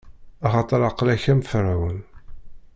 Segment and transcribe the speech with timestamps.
[0.47, 1.99] Axaṭer aql-ak am Ferɛun.